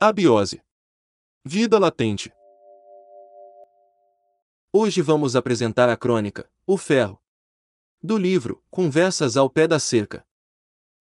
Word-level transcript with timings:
Abiose. 0.00 0.62
Vida 1.44 1.76
latente. 1.76 2.32
Hoje 4.72 5.02
vamos 5.02 5.34
apresentar 5.34 5.88
a 5.88 5.96
crônica, 5.96 6.48
O 6.64 6.76
Ferro. 6.76 7.20
Do 8.00 8.16
livro, 8.16 8.62
Conversas 8.70 9.36
ao 9.36 9.50
Pé 9.50 9.66
da 9.66 9.80
Cerca. 9.80 10.24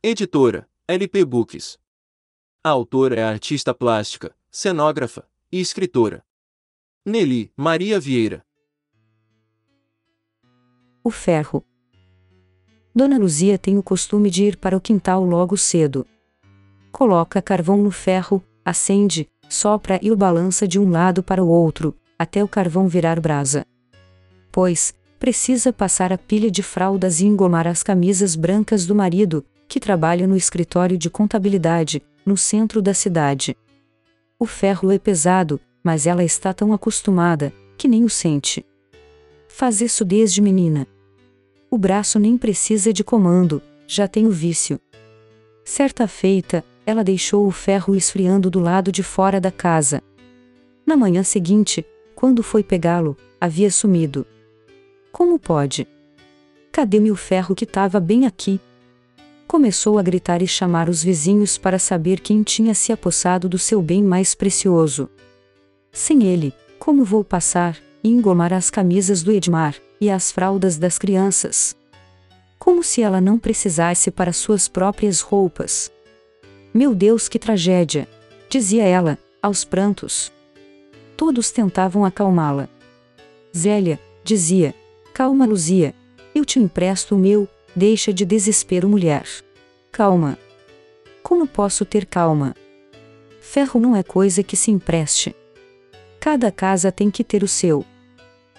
Editora, 0.00 0.70
LP 0.86 1.24
Books. 1.24 1.76
A 2.62 2.68
autora 2.68 3.16
é 3.16 3.24
a 3.24 3.30
artista 3.30 3.74
plástica, 3.74 4.32
cenógrafa 4.48 5.28
e 5.50 5.60
escritora. 5.60 6.24
Nelly 7.04 7.52
Maria 7.56 7.98
Vieira. 7.98 8.46
O 11.02 11.10
ferro. 11.10 11.66
Dona 12.94 13.18
Luzia 13.18 13.58
tem 13.58 13.76
o 13.76 13.82
costume 13.82 14.30
de 14.30 14.44
ir 14.44 14.56
para 14.56 14.76
o 14.76 14.80
quintal 14.80 15.24
logo 15.24 15.56
cedo. 15.56 16.06
Coloca 16.92 17.42
carvão 17.42 17.76
no 17.76 17.90
ferro, 17.90 18.40
acende, 18.64 19.28
sopra 19.48 19.98
e 20.02 20.10
o 20.10 20.16
balança 20.16 20.66
de 20.66 20.78
um 20.78 20.90
lado 20.90 21.22
para 21.22 21.42
o 21.42 21.48
outro, 21.48 21.94
até 22.18 22.42
o 22.42 22.48
carvão 22.48 22.88
virar 22.88 23.20
brasa. 23.20 23.66
Pois, 24.50 24.94
precisa 25.18 25.72
passar 25.72 26.12
a 26.12 26.18
pilha 26.18 26.50
de 26.50 26.62
fraldas 26.62 27.20
e 27.20 27.26
engomar 27.26 27.66
as 27.66 27.82
camisas 27.82 28.36
brancas 28.36 28.86
do 28.86 28.94
marido, 28.94 29.44
que 29.68 29.80
trabalha 29.80 30.26
no 30.26 30.36
escritório 30.36 30.96
de 30.96 31.10
contabilidade, 31.10 32.02
no 32.24 32.36
centro 32.36 32.80
da 32.80 32.94
cidade. 32.94 33.56
O 34.38 34.46
ferro 34.46 34.90
é 34.90 34.98
pesado, 34.98 35.60
mas 35.82 36.06
ela 36.06 36.24
está 36.24 36.52
tão 36.52 36.72
acostumada, 36.72 37.52
que 37.76 37.88
nem 37.88 38.04
o 38.04 38.10
sente. 38.10 38.64
Faz 39.48 39.80
isso 39.80 40.04
desde 40.04 40.40
menina. 40.40 40.86
O 41.70 41.78
braço 41.78 42.18
nem 42.18 42.36
precisa 42.38 42.92
de 42.92 43.02
comando, 43.02 43.62
já 43.86 44.06
tem 44.06 44.26
o 44.26 44.30
vício. 44.30 44.80
Certa 45.64 46.06
feita, 46.06 46.64
ela 46.86 47.04
deixou 47.04 47.46
o 47.46 47.50
ferro 47.50 47.94
esfriando 47.94 48.50
do 48.50 48.60
lado 48.60 48.92
de 48.92 49.02
fora 49.02 49.40
da 49.40 49.50
casa. 49.50 50.02
Na 50.86 50.96
manhã 50.96 51.22
seguinte, 51.22 51.84
quando 52.14 52.42
foi 52.42 52.62
pegá-lo, 52.62 53.16
havia 53.40 53.70
sumido. 53.70 54.26
Como 55.12 55.38
pode? 55.38 55.86
Cadê-me 56.70 57.10
o 57.10 57.16
ferro 57.16 57.54
que 57.54 57.64
estava 57.64 57.98
bem 58.00 58.26
aqui? 58.26 58.60
Começou 59.46 59.98
a 59.98 60.02
gritar 60.02 60.42
e 60.42 60.46
chamar 60.46 60.88
os 60.88 61.02
vizinhos 61.02 61.56
para 61.56 61.78
saber 61.78 62.20
quem 62.20 62.42
tinha 62.42 62.74
se 62.74 62.92
apossado 62.92 63.48
do 63.48 63.58
seu 63.58 63.80
bem 63.80 64.02
mais 64.02 64.34
precioso. 64.34 65.08
Sem 65.92 66.24
ele, 66.24 66.52
como 66.78 67.04
vou 67.04 67.22
passar 67.22 67.76
e 68.02 68.08
engomar 68.08 68.52
as 68.52 68.70
camisas 68.70 69.22
do 69.22 69.30
Edmar? 69.30 69.76
e 70.04 70.10
as 70.10 70.30
fraldas 70.30 70.76
das 70.76 70.98
crianças. 70.98 71.74
Como 72.58 72.82
se 72.82 73.02
ela 73.02 73.20
não 73.20 73.38
precisasse 73.38 74.10
para 74.10 74.32
suas 74.32 74.68
próprias 74.68 75.20
roupas. 75.20 75.90
Meu 76.74 76.92
Deus, 76.92 77.28
que 77.28 77.38
tragédia! 77.38 78.08
dizia 78.50 78.84
ela, 78.84 79.16
aos 79.40 79.64
prantos. 79.64 80.32
Todos 81.16 81.52
tentavam 81.52 82.04
acalmá-la. 82.04 82.68
Zélia, 83.56 84.00
dizia, 84.24 84.74
calma, 85.12 85.46
Luzia, 85.46 85.94
eu 86.34 86.44
te 86.44 86.58
empresto 86.58 87.14
o 87.14 87.18
meu, 87.18 87.48
deixa 87.76 88.12
de 88.12 88.24
desespero, 88.24 88.88
mulher. 88.88 89.24
Calma. 89.92 90.36
Como 91.22 91.46
posso 91.46 91.84
ter 91.84 92.06
calma? 92.06 92.56
Ferro 93.40 93.78
não 93.78 93.94
é 93.94 94.02
coisa 94.02 94.42
que 94.42 94.56
se 94.56 94.72
empreste. 94.72 95.34
Cada 96.18 96.50
casa 96.50 96.90
tem 96.90 97.08
que 97.08 97.22
ter 97.22 97.44
o 97.44 97.48
seu. 97.48 97.84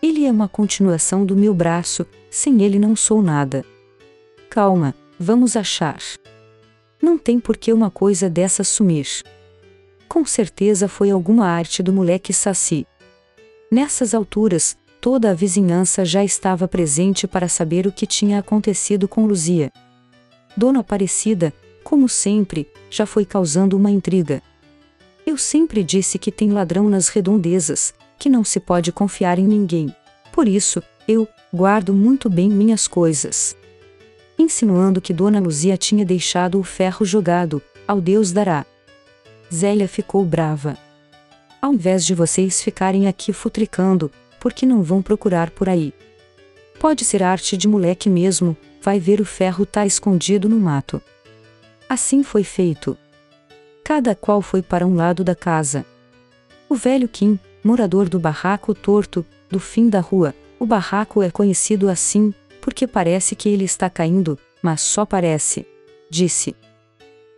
Ele 0.00 0.24
é 0.24 0.30
uma 0.30 0.48
continuação 0.48 1.26
do 1.26 1.34
meu 1.34 1.52
braço, 1.52 2.06
sem 2.30 2.62
ele 2.62 2.78
não 2.78 2.94
sou 2.94 3.20
nada. 3.20 3.64
Calma, 4.48 4.94
vamos 5.18 5.56
achar. 5.56 5.98
Não 7.00 7.18
tem 7.18 7.38
por 7.38 7.56
que 7.56 7.72
uma 7.72 7.90
coisa 7.90 8.28
dessa 8.28 8.64
sumir. 8.64 9.06
Com 10.08 10.24
certeza 10.24 10.88
foi 10.88 11.10
alguma 11.10 11.46
arte 11.46 11.82
do 11.82 11.92
moleque 11.92 12.32
Saci. 12.32 12.86
Nessas 13.70 14.14
alturas, 14.14 14.76
toda 15.00 15.30
a 15.30 15.34
vizinhança 15.34 16.04
já 16.04 16.24
estava 16.24 16.66
presente 16.66 17.26
para 17.26 17.48
saber 17.48 17.86
o 17.86 17.92
que 17.92 18.06
tinha 18.06 18.38
acontecido 18.38 19.06
com 19.06 19.26
Luzia. 19.26 19.72
Dona 20.56 20.80
Aparecida, 20.80 21.52
como 21.84 22.08
sempre, 22.08 22.66
já 22.90 23.04
foi 23.04 23.24
causando 23.24 23.76
uma 23.76 23.90
intriga. 23.90 24.42
Eu 25.26 25.36
sempre 25.36 25.84
disse 25.84 26.18
que 26.18 26.32
tem 26.32 26.50
ladrão 26.50 26.88
nas 26.88 27.08
redondezas, 27.08 27.92
que 28.18 28.30
não 28.30 28.42
se 28.42 28.58
pode 28.58 28.90
confiar 28.90 29.38
em 29.38 29.46
ninguém. 29.46 29.94
Por 30.32 30.48
isso, 30.48 30.82
eu 31.06 31.28
guardo 31.52 31.92
muito 31.92 32.30
bem 32.30 32.48
minhas 32.48 32.88
coisas. 32.88 33.56
Insinuando 34.38 35.00
que 35.00 35.14
Dona 35.14 35.40
Luzia 35.40 35.76
tinha 35.76 36.04
deixado 36.04 36.58
o 36.60 36.62
ferro 36.62 37.04
jogado, 37.06 37.62
ao 37.86 38.00
Deus 38.00 38.32
dará. 38.32 38.66
Zélia 39.52 39.88
ficou 39.88 40.24
brava. 40.24 40.76
Ao 41.60 41.72
invés 41.72 42.04
de 42.04 42.14
vocês 42.14 42.62
ficarem 42.62 43.08
aqui 43.08 43.32
futricando, 43.32 44.10
por 44.38 44.52
que 44.52 44.66
não 44.66 44.82
vão 44.82 45.00
procurar 45.00 45.50
por 45.50 45.68
aí? 45.68 45.92
Pode 46.78 47.04
ser 47.04 47.22
arte 47.22 47.56
de 47.56 47.66
moleque 47.66 48.10
mesmo, 48.10 48.56
vai 48.82 49.00
ver 49.00 49.20
o 49.20 49.24
ferro 49.24 49.64
tá 49.64 49.86
escondido 49.86 50.48
no 50.48 50.58
mato. 50.58 51.00
Assim 51.88 52.22
foi 52.22 52.44
feito. 52.44 52.96
Cada 53.82 54.14
qual 54.14 54.42
foi 54.42 54.60
para 54.62 54.86
um 54.86 54.94
lado 54.94 55.24
da 55.24 55.34
casa. 55.34 55.86
O 56.68 56.74
velho 56.74 57.08
Kim, 57.08 57.38
morador 57.64 58.08
do 58.08 58.18
barraco 58.18 58.74
torto, 58.74 59.24
do 59.48 59.58
fim 59.58 59.88
da 59.88 60.00
rua. 60.00 60.34
O 60.58 60.66
barraco 60.66 61.22
é 61.22 61.30
conhecido 61.30 61.88
assim, 61.88 62.34
porque 62.76 62.86
parece 62.86 63.34
que 63.34 63.48
ele 63.48 63.64
está 63.64 63.88
caindo, 63.88 64.38
mas 64.62 64.82
só 64.82 65.06
parece. 65.06 65.66
Disse. 66.10 66.54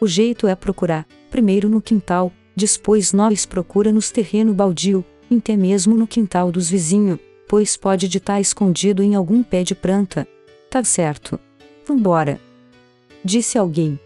O 0.00 0.06
jeito 0.06 0.46
é 0.46 0.54
procurar, 0.54 1.06
primeiro 1.30 1.68
no 1.68 1.82
quintal, 1.82 2.32
depois 2.56 3.12
nós 3.12 3.44
procura 3.44 3.92
nos 3.92 4.10
terreno 4.10 4.54
baldio, 4.54 5.04
até 5.30 5.54
mesmo 5.54 5.94
no 5.94 6.06
quintal 6.06 6.50
dos 6.50 6.70
vizinhos, 6.70 7.18
pois 7.46 7.76
pode 7.76 8.08
de 8.08 8.16
estar 8.16 8.40
escondido 8.40 9.02
em 9.02 9.14
algum 9.14 9.42
pé 9.42 9.62
de 9.62 9.74
planta. 9.74 10.26
Tá 10.70 10.82
certo. 10.82 11.38
Vambora. 11.86 12.40
Disse 13.22 13.58
alguém. 13.58 14.00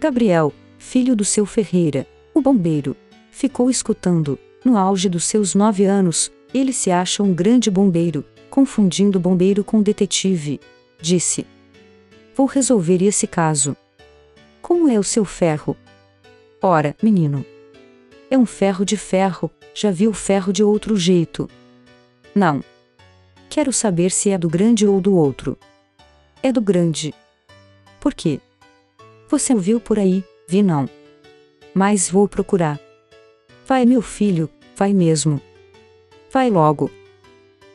Gabriel, 0.00 0.52
filho 0.78 1.14
do 1.14 1.24
seu 1.24 1.46
Ferreira, 1.46 2.08
o 2.34 2.40
bombeiro, 2.40 2.96
ficou 3.30 3.70
escutando, 3.70 4.36
no 4.64 4.76
auge 4.76 5.08
dos 5.08 5.22
seus 5.22 5.54
nove 5.54 5.84
anos, 5.84 6.28
ele 6.52 6.72
se 6.72 6.90
acha 6.90 7.22
um 7.22 7.32
grande 7.32 7.70
bombeiro, 7.70 8.24
confundindo 8.50 9.20
bombeiro 9.20 9.62
com 9.62 9.80
detetive. 9.80 10.60
Disse: 11.00 11.46
Vou 12.36 12.46
resolver 12.46 13.02
esse 13.02 13.26
caso. 13.26 13.76
Como 14.60 14.88
é 14.88 14.98
o 14.98 15.04
seu 15.04 15.24
ferro? 15.24 15.76
Ora, 16.60 16.94
menino. 17.02 17.44
É 18.30 18.36
um 18.36 18.44
ferro 18.44 18.84
de 18.84 18.96
ferro, 18.96 19.50
já 19.74 19.90
vi 19.90 20.06
o 20.06 20.12
ferro 20.12 20.52
de 20.52 20.62
outro 20.62 20.96
jeito. 20.96 21.48
Não. 22.34 22.62
Quero 23.48 23.72
saber 23.72 24.10
se 24.10 24.30
é 24.30 24.38
do 24.38 24.48
grande 24.48 24.86
ou 24.86 25.00
do 25.00 25.14
outro. 25.14 25.58
É 26.42 26.52
do 26.52 26.60
grande. 26.60 27.14
Por 27.98 28.14
quê? 28.14 28.40
Você 29.28 29.54
o 29.54 29.58
viu 29.58 29.80
por 29.80 29.98
aí? 29.98 30.24
Vi 30.46 30.62
não. 30.62 30.88
Mas 31.74 32.10
vou 32.10 32.28
procurar. 32.28 32.80
Vai, 33.66 33.84
meu 33.84 34.02
filho, 34.02 34.48
vai 34.76 34.92
mesmo. 34.92 35.40
Vai 36.32 36.50
logo. 36.50 36.90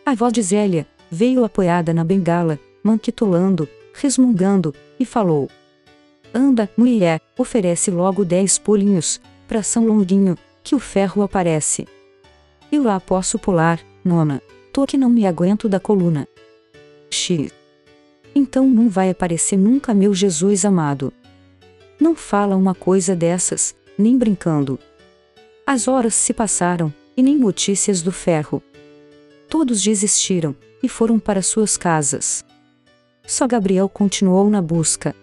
A 0.06 0.14
voz 0.14 0.32
de 0.32 0.42
Zélia 0.44 0.86
veio 1.10 1.44
apoiada 1.44 1.92
na 1.92 2.04
bengala, 2.04 2.60
manquitolando, 2.84 3.68
resmungando, 3.92 4.72
e 5.00 5.06
falou: 5.06 5.50
Anda, 6.32 6.70
mulher, 6.78 7.20
oferece 7.36 7.90
logo 7.90 8.24
dez 8.24 8.60
pulinhos, 8.60 9.20
pra 9.48 9.64
São 9.64 9.88
Longuinho, 9.88 10.38
que 10.64 10.76
o 10.76 10.80
ferro 10.80 11.24
aparece. 11.24 11.88
Eu 12.72 12.84
lá 12.84 13.00
posso 13.00 13.40
pular, 13.40 13.80
nona. 14.04 14.44
Tô 14.72 14.86
que 14.86 14.96
não 14.96 15.10
me 15.10 15.26
aguento 15.26 15.68
da 15.68 15.80
coluna. 15.80 16.28
X. 17.10 17.52
Então 18.36 18.68
não 18.68 18.90
vai 18.90 19.10
aparecer 19.10 19.58
nunca, 19.58 19.92
meu 19.92 20.14
Jesus 20.14 20.66
amado. 20.66 21.12
Não 22.00 22.16
fala 22.16 22.56
uma 22.56 22.76
coisa 22.76 23.16
dessas, 23.16 23.74
nem 23.98 24.18
brincando. 24.18 24.78
As 25.66 25.88
horas 25.88 26.14
se 26.14 26.32
passaram, 26.32 26.94
e 27.18 27.24
nem 27.24 27.38
notícias 27.38 28.04
do 28.04 28.12
ferro. 28.12 28.62
Todos 29.58 29.82
desistiram, 29.82 30.54
e 30.84 30.90
foram 30.90 31.18
para 31.18 31.42
suas 31.42 31.78
casas. 31.78 32.44
Só 33.26 33.48
Gabriel 33.48 33.88
continuou 33.88 34.50
na 34.50 34.62
busca. 34.62 35.16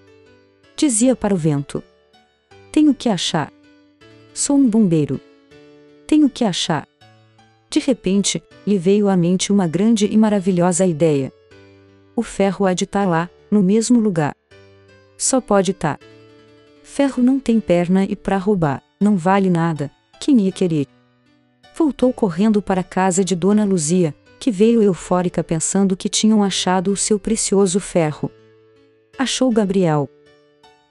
Dizia 0.75 1.15
para 1.15 1.35
o 1.35 1.37
vento: 1.37 1.85
Tenho 2.73 2.95
que 2.95 3.11
achar. 3.11 3.53
Sou 4.33 4.57
um 4.57 4.67
bombeiro. 4.67 5.21
Tenho 6.07 6.31
que 6.31 6.47
achar. 6.47 6.89
De 7.69 7.79
repente, 7.79 8.43
lhe 8.67 8.79
veio 8.79 9.11
à 9.11 9.19
mente 9.19 9.53
uma 9.53 9.69
grande 9.69 10.07
e 10.07 10.17
maravilhosa 10.17 10.87
ideia. 10.87 11.31
O 12.17 12.23
ferro 12.23 12.65
há 12.65 12.73
de 12.73 12.85
estar 12.85 13.05
tá 13.05 13.07
lá, 13.07 13.31
no 13.51 13.63
mesmo 13.63 14.01
lugar. 14.01 14.35
Só 15.19 15.43
pode 15.43 15.73
estar. 15.73 15.99
Tá. 15.99 16.07
Ferro 16.83 17.23
não 17.23 17.39
tem 17.39 17.61
perna 17.61 18.07
e 18.07 18.17
para 18.17 18.39
roubar, 18.39 18.83
não 18.99 19.15
vale 19.15 19.51
nada, 19.51 19.91
quem 20.19 20.41
ia 20.41 20.53
querer? 20.53 20.87
Voltou 21.77 22.15
correndo 22.15 22.63
para 22.63 22.81
a 22.81 22.85
casa 22.85 23.23
de 23.23 23.37
Dona 23.37 23.67
Luzia, 23.67 24.15
que 24.43 24.51
veio 24.51 24.83
eufórica 24.83 25.45
pensando 25.45 25.97
que 25.97 26.09
tinham 26.09 26.43
achado 26.43 26.91
o 26.91 26.97
seu 26.97 27.17
precioso 27.17 27.79
ferro. 27.79 28.29
Achou 29.17 29.53
Gabriel. 29.53 30.11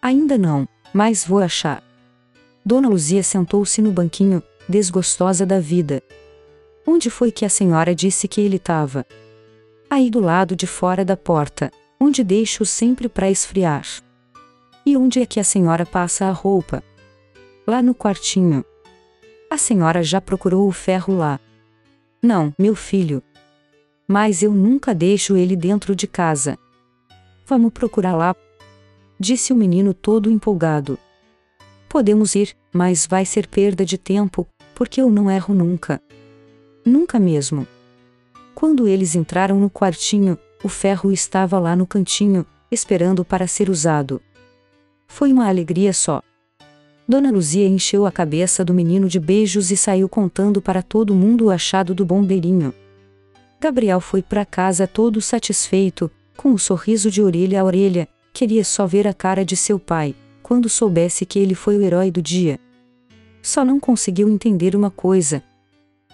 Ainda 0.02 0.38
não, 0.38 0.66
mas 0.94 1.26
vou 1.26 1.40
achar. 1.40 1.84
Dona 2.66 2.88
Luzia 2.88 3.22
sentou-se 3.22 3.82
no 3.82 3.92
banquinho, 3.92 4.42
desgostosa 4.70 5.46
da 5.46 5.60
vida. 5.60 6.02
Onde 6.88 7.10
foi 7.10 7.30
que 7.30 7.44
a 7.44 7.50
senhora 7.50 7.94
disse 7.94 8.26
que 8.26 8.40
ele 8.40 8.56
estava? 8.56 9.06
Aí 9.90 10.10
do 10.10 10.22
lado 10.22 10.56
de 10.56 10.66
fora 10.66 11.04
da 11.04 11.18
porta, 11.18 11.70
onde 12.00 12.24
deixo 12.24 12.66
sempre 12.66 13.10
para 13.10 13.30
esfriar. 13.30 13.86
E 14.86 14.96
onde 14.96 15.22
é 15.22 15.26
que 15.26 15.42
a 15.42 15.44
senhora 15.44 15.86
passa 15.86 16.28
a 16.28 16.32
roupa? 16.32 16.82
Lá 17.68 17.82
no 17.82 17.94
quartinho. 17.94 18.64
A 19.50 19.58
senhora 19.58 20.02
já 20.02 20.22
procurou 20.22 20.70
o 20.70 20.72
ferro 20.72 21.18
lá? 21.18 21.38
Não, 22.24 22.54
meu 22.58 22.76
filho. 22.76 23.22
Mas 24.12 24.44
eu 24.44 24.52
nunca 24.52 24.94
deixo 24.94 25.38
ele 25.38 25.56
dentro 25.56 25.96
de 25.96 26.06
casa. 26.06 26.60
Vamos 27.48 27.72
procurar 27.72 28.14
lá, 28.14 28.36
disse 29.18 29.54
o 29.54 29.56
menino 29.56 29.94
todo 29.94 30.30
empolgado. 30.30 31.00
Podemos 31.88 32.36
ir, 32.36 32.54
mas 32.74 33.08
vai 33.08 33.24
ser 33.24 33.48
perda 33.48 33.86
de 33.86 33.98
tempo, 33.98 34.46
porque 34.76 35.02
eu 35.02 35.10
não 35.10 35.32
erro 35.32 35.56
nunca. 35.56 36.02
Nunca 36.86 37.18
mesmo. 37.18 37.66
Quando 38.54 38.86
eles 38.86 39.16
entraram 39.16 39.58
no 39.58 39.70
quartinho, 39.70 40.38
o 40.62 40.68
ferro 40.68 41.10
estava 41.10 41.58
lá 41.58 41.74
no 41.74 41.88
cantinho, 41.88 42.46
esperando 42.70 43.24
para 43.24 43.48
ser 43.48 43.70
usado. 43.70 44.22
Foi 45.08 45.32
uma 45.32 45.48
alegria 45.48 45.94
só. 45.94 46.22
Dona 47.08 47.32
Luzia 47.32 47.66
encheu 47.66 48.06
a 48.06 48.12
cabeça 48.12 48.66
do 48.66 48.74
menino 48.74 49.08
de 49.08 49.22
beijos 49.22 49.72
e 49.72 49.78
saiu 49.78 50.10
contando 50.10 50.62
para 50.62 50.84
todo 50.84 51.16
mundo 51.16 51.46
o 51.46 51.50
achado 51.50 51.96
do 51.96 52.06
bombeirinho. 52.06 52.74
Gabriel 53.62 54.02
foi 54.02 54.24
para 54.24 54.44
casa 54.44 54.88
todo 54.88 55.22
satisfeito, 55.22 56.10
com 56.36 56.50
um 56.50 56.58
sorriso 56.58 57.12
de 57.12 57.22
orelha 57.22 57.62
a 57.62 57.64
orelha, 57.64 58.10
queria 58.34 58.64
só 58.64 58.88
ver 58.88 59.08
a 59.08 59.14
cara 59.14 59.46
de 59.46 59.56
seu 59.56 59.78
pai, 59.78 60.16
quando 60.42 60.68
soubesse 60.68 61.28
que 61.28 61.38
ele 61.38 61.54
foi 61.54 61.78
o 61.78 61.82
herói 61.84 62.10
do 62.10 62.24
dia. 62.24 62.60
Só 63.40 63.64
não 63.64 63.80
conseguiu 63.80 64.28
entender 64.28 64.76
uma 64.76 64.90
coisa. 64.90 65.44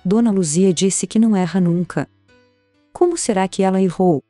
Dona 0.03 0.29
Luzia 0.29 0.73
disse 0.73 1.07
que 1.07 1.17
não 1.17 1.33
erra 1.33 1.61
nunca. 1.61 2.09
Como 2.91 3.17
será 3.17 3.47
que 3.47 3.63
ela 3.63 3.81
errou? 3.81 4.21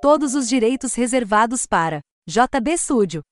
todos 0.00 0.36
os 0.36 0.48
direitos 0.48 0.94
reservados 0.94 1.66
para 1.66 2.00
JB 2.28 2.78
Studio. 2.78 3.22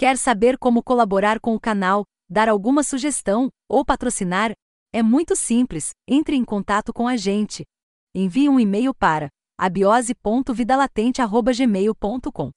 Quer 0.00 0.16
saber 0.16 0.56
como 0.56 0.82
colaborar 0.82 1.38
com 1.38 1.54
o 1.54 1.60
canal, 1.60 2.06
dar 2.26 2.48
alguma 2.48 2.82
sugestão 2.82 3.50
ou 3.68 3.84
patrocinar? 3.84 4.52
É 4.94 5.02
muito 5.02 5.36
simples. 5.36 5.90
Entre 6.08 6.34
em 6.34 6.42
contato 6.42 6.90
com 6.90 7.06
a 7.06 7.18
gente. 7.18 7.66
Envie 8.14 8.48
um 8.48 8.58
e-mail 8.58 8.94
para 8.94 9.28
abiose.vidalatente@gmail.com. 9.58 12.50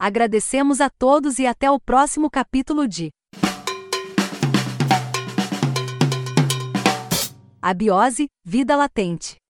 Agradecemos 0.00 0.80
a 0.80 0.88
todos 0.88 1.40
e 1.40 1.48
até 1.48 1.68
o 1.68 1.80
próximo 1.80 2.30
capítulo 2.30 2.86
de 2.86 3.10
Abiose, 7.60 8.28
Vida 8.44 8.76
Latente. 8.76 9.41